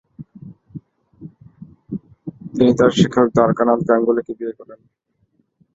তিনি 2.53 2.71
তার 2.79 2.91
শিক্ষক 2.97 3.27
দ্বারকানাথ 3.35 3.79
গাঙ্গুলীকে 3.89 4.33
বিয়ে 4.39 4.57
করেন। 4.59 4.79